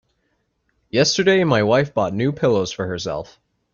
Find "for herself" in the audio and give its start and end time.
2.71-3.39